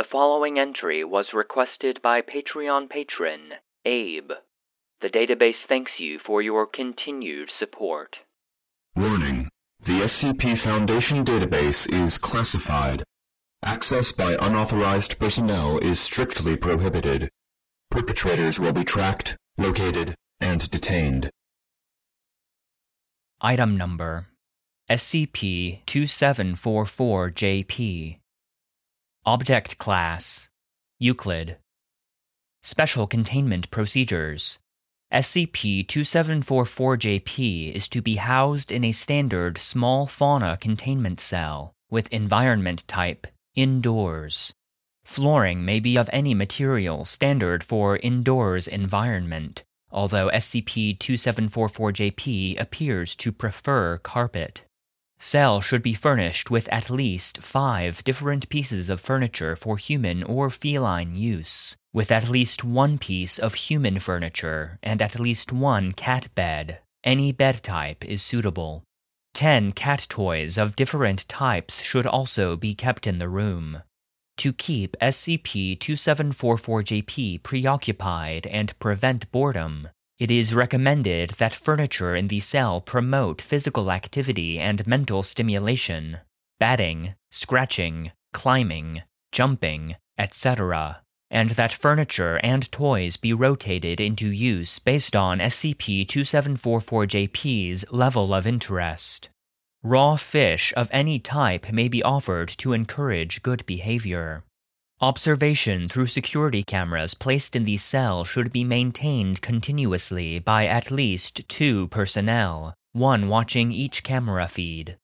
[0.00, 4.32] The following entry was requested by Patreon patron Abe.
[5.02, 8.20] The database thanks you for your continued support.
[8.96, 9.50] Warning.
[9.78, 13.04] The SCP Foundation database is classified.
[13.62, 17.28] Access by unauthorized personnel is strictly prohibited.
[17.90, 21.28] Perpetrators will be tracked, located, and detained.
[23.42, 24.28] Item number
[24.88, 28.19] SCP 2744-JP
[29.26, 30.48] Object Class
[30.98, 31.58] Euclid
[32.62, 34.58] Special Containment Procedures
[35.12, 43.26] SCP-2744-JP is to be housed in a standard small fauna containment cell with environment type
[43.54, 44.54] indoors.
[45.04, 53.98] Flooring may be of any material standard for indoors environment, although SCP-2744-JP appears to prefer
[53.98, 54.62] carpet.
[55.22, 60.48] Cell should be furnished with at least five different pieces of furniture for human or
[60.48, 66.34] feline use, with at least one piece of human furniture and at least one cat
[66.34, 66.78] bed.
[67.04, 68.82] Any bed type is suitable.
[69.34, 73.82] Ten cat toys of different types should also be kept in the room.
[74.38, 79.88] To keep SCP 2744-JP preoccupied and prevent boredom,
[80.20, 86.18] it is recommended that furniture in the cell promote physical activity and mental stimulation,
[86.58, 95.16] batting, scratching, climbing, jumping, etc., and that furniture and toys be rotated into use based
[95.16, 99.30] on SCP 2744-JP's level of interest.
[99.82, 104.44] Raw fish of any type may be offered to encourage good behavior.
[105.02, 111.48] Observation through security cameras placed in the cell should be maintained continuously by at least
[111.48, 114.98] two personnel, one watching each camera feed.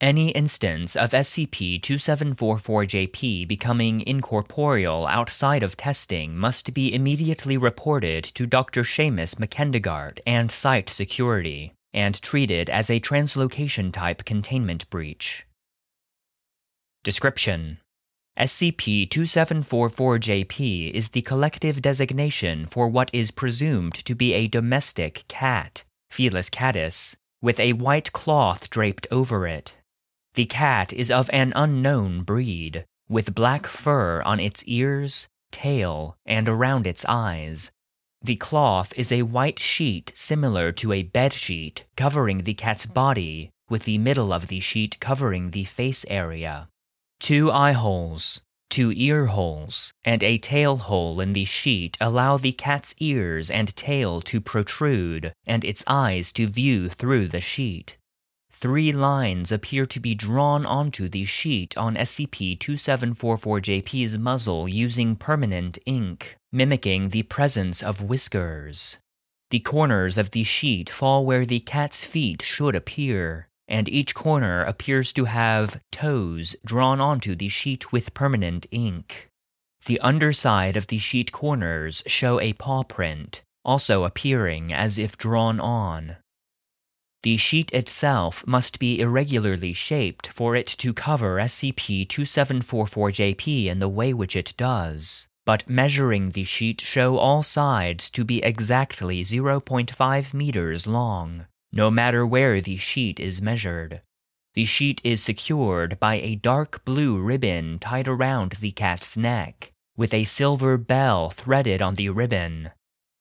[0.00, 8.84] Any instance of SCP-2744-JP becoming incorporeal outside of testing must be immediately reported to Dr.
[8.84, 15.44] Seamus McKendegard and Site Security, and treated as a translocation type containment breach.
[17.04, 17.81] Description
[18.38, 25.84] SCP 2744-JP is the collective designation for what is presumed to be a domestic cat,
[26.10, 29.74] Felis catus, with a white cloth draped over it.
[30.32, 36.48] The cat is of an unknown breed, with black fur on its ears, tail, and
[36.48, 37.70] around its eyes.
[38.22, 43.50] The cloth is a white sheet similar to a bed sheet covering the cat's body,
[43.68, 46.68] with the middle of the sheet covering the face area.
[47.22, 52.50] Two eye holes, two ear holes, and a tail hole in the sheet allow the
[52.50, 57.96] cat's ears and tail to protrude and its eyes to view through the sheet.
[58.50, 65.78] Three lines appear to be drawn onto the sheet on SCP 2744-JP's muzzle using permanent
[65.86, 68.96] ink, mimicking the presence of whiskers.
[69.50, 74.62] The corners of the sheet fall where the cat's feet should appear, and each corner
[74.64, 79.28] appears to have toes drawn onto the sheet with permanent ink.
[79.86, 85.58] The underside of the sheet corners show a paw print, also appearing as if drawn
[85.58, 86.16] on.
[87.22, 93.88] The sheet itself must be irregularly shaped for it to cover SCP 2744-JP in the
[93.88, 100.34] way which it does, but measuring the sheet show all sides to be exactly 0.5
[100.34, 104.02] meters long, no matter where the sheet is measured.
[104.54, 110.12] The sheet is secured by a dark blue ribbon tied around the cat's neck, with
[110.12, 112.72] a silver bell threaded on the ribbon.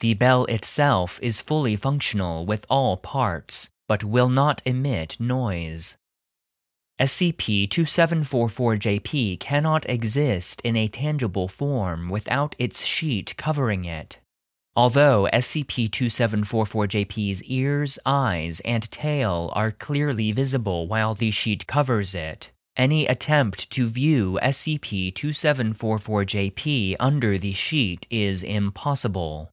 [0.00, 5.96] The bell itself is fully functional with all parts, but will not emit noise.
[7.00, 14.18] SCP-2744-JP cannot exist in a tangible form without its sheet covering it.
[14.76, 23.06] Although SCP-2744-JP's ears, eyes, and tail are clearly visible while the sheet covers it, any
[23.06, 29.48] attempt to view SCP-2744-JP under the sheet is impossible.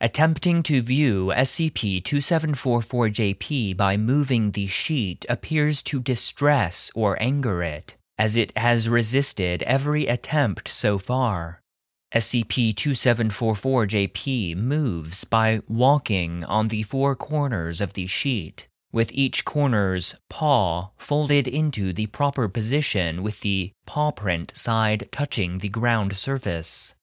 [0.00, 8.36] Attempting to view SCP-2744-JP by moving the sheet appears to distress or anger it, as
[8.36, 11.61] it has resisted every attempt so far.
[12.14, 20.90] SCP-2744-JP moves by walking on the four corners of the sheet, with each corner's paw
[20.98, 26.94] folded into the proper position with the paw print side touching the ground surface.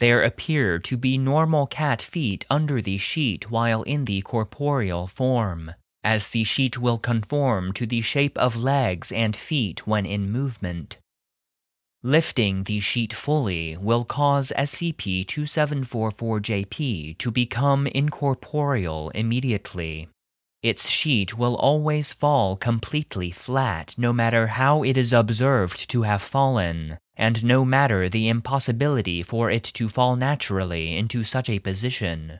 [0.00, 5.74] There appear to be normal cat feet under the sheet while in the corporeal form,
[6.02, 10.96] as the sheet will conform to the shape of legs and feet when in movement.
[12.06, 20.10] Lifting the sheet fully will cause SCP 2744JP to become incorporeal immediately.
[20.62, 26.20] Its sheet will always fall completely flat no matter how it is observed to have
[26.20, 32.38] fallen, and no matter the impossibility for it to fall naturally into such a position.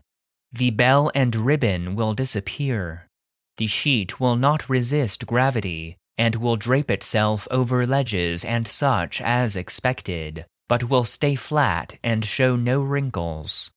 [0.53, 3.09] The bell and ribbon will disappear.
[3.57, 9.57] The sheet will not resist gravity, and will drape itself over ledges and such as
[9.57, 13.73] expected, but will stay flat and show no wrinkles.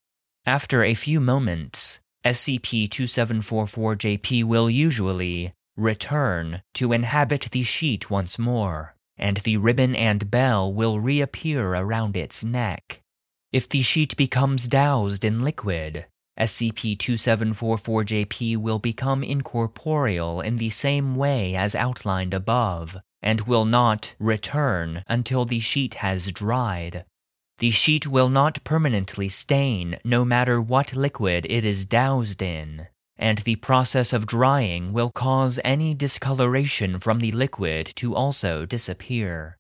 [0.45, 9.37] After a few moments, SCP-2744-JP will usually return to inhabit the sheet once more, and
[9.37, 13.01] the ribbon and bell will reappear around its neck.
[13.51, 16.05] If the sheet becomes doused in liquid,
[16.39, 25.03] SCP-2744-JP will become incorporeal in the same way as outlined above, and will not return
[25.07, 27.05] until the sheet has dried.
[27.59, 32.87] The sheet will not permanently stain no matter what liquid it is doused in,
[33.17, 39.57] and the process of drying will cause any discoloration from the liquid to also disappear.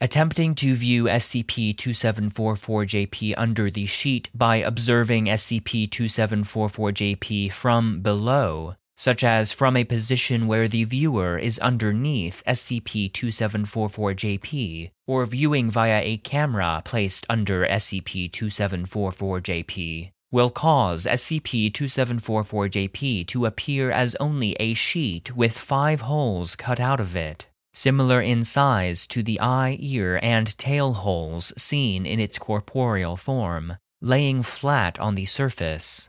[0.00, 9.76] Attempting to view SCP-2744-JP under the sheet by observing SCP-2744-JP from below, such as from
[9.76, 17.66] a position where the viewer is underneath SCP-2744-JP, or viewing via a camera placed under
[17.66, 27.00] SCP-2744-JP, will cause SCP-2744-JP to appear as only a sheet with five holes cut out
[27.00, 27.47] of it
[27.78, 33.76] similar in size to the eye, ear, and tail holes seen in its corporeal form,
[34.02, 36.08] laying flat on the surface.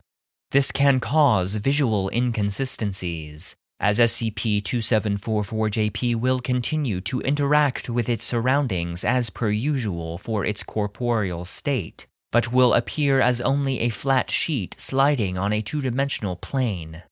[0.50, 9.30] This can cause visual inconsistencies, as SCP-2744-JP will continue to interact with its surroundings as
[9.30, 15.38] per usual for its corporeal state, but will appear as only a flat sheet sliding
[15.38, 17.04] on a two-dimensional plane.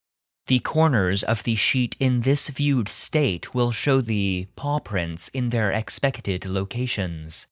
[0.48, 5.50] The corners of the sheet in this viewed state will show the paw prints in
[5.50, 7.48] their expected locations.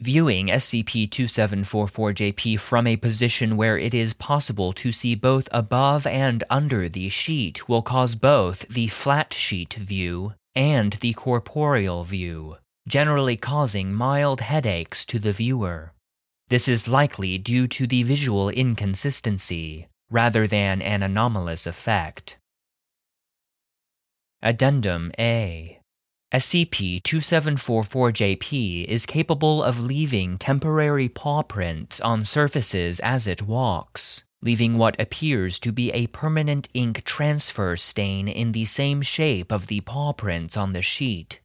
[0.00, 6.88] Viewing SCP-2744-JP from a position where it is possible to see both above and under
[6.88, 12.56] the sheet will cause both the flat sheet view and the corporeal view,
[12.88, 15.92] generally causing mild headaches to the viewer.
[16.48, 22.36] This is likely due to the visual inconsistency, rather than an anomalous effect.
[24.42, 25.78] Addendum A
[26.32, 35.00] SCP-2744-JP is capable of leaving temporary paw prints on surfaces as it walks, leaving what
[35.00, 40.12] appears to be a permanent ink transfer stain in the same shape of the paw
[40.12, 41.40] prints on the sheet.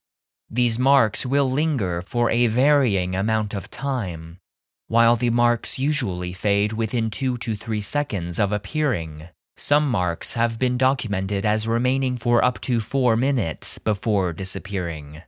[0.49, 4.39] These marks will linger for a varying amount of time,
[4.87, 9.29] while the marks usually fade within 2 to 3 seconds of appearing.
[9.55, 15.21] Some marks have been documented as remaining for up to 4 minutes before disappearing.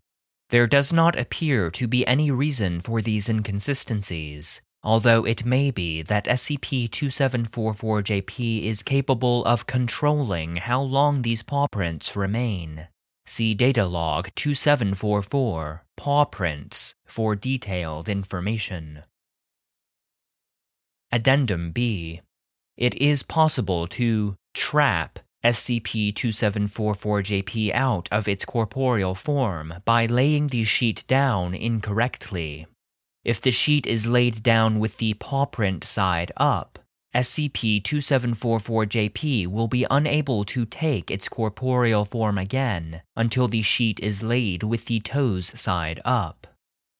[0.50, 6.02] There does not appear to be any reason for these inconsistencies, although it may be
[6.04, 12.88] that SCP-2744-JP is capable of controlling how long these paw prints remain.
[13.26, 19.02] See data log 2744 Paw Prints for detailed information.
[21.16, 22.20] Addendum B.
[22.76, 31.06] It is possible to trap SCP-2744-JP out of its corporeal form by laying the sheet
[31.08, 32.68] down incorrectly.
[33.24, 36.80] If the sheet is laid down with the paw print side up,
[37.16, 44.64] SCP-2744-JP will be unable to take its corporeal form again until the sheet is laid
[44.64, 46.46] with the toes side up.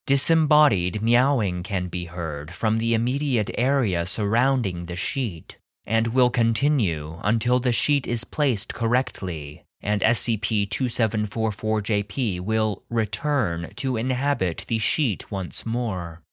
[0.06, 7.20] Disembodied meowing can be heard from the immediate area surrounding the sheet, and will continue
[7.24, 15.64] until the sheet is placed correctly and SCP-2744-JP will return to inhabit the sheet once
[15.64, 16.24] more.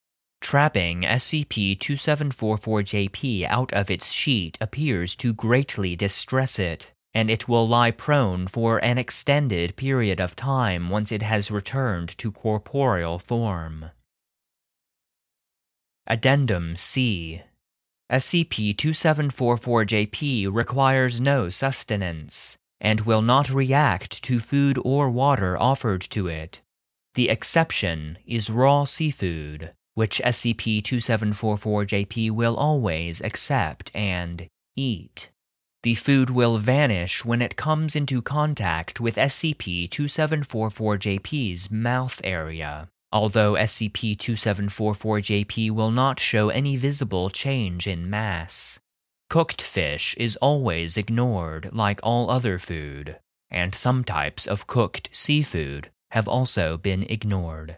[0.40, 7.90] Trapping SCP-2744-JP out of its sheet appears to greatly distress it, and it will lie
[7.90, 13.90] prone for an extended period of time once it has returned to corporeal form.
[16.06, 17.42] Addendum C
[18.10, 26.60] SCP-2744-JP requires no sustenance, and will not react to food or water offered to it.
[27.14, 35.30] The exception is raw seafood, which SCP-2744-JP will always accept and eat.
[35.82, 44.16] The food will vanish when it comes into contact with SCP-2744-JP's mouth area, although SCP
[44.16, 48.78] 2744-JP will not show any visible change in mass.
[49.28, 53.18] Cooked fish is always ignored like all other food,
[53.50, 57.76] and some types of cooked seafood have also been ignored.